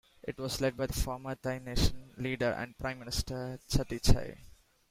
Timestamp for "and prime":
2.53-2.97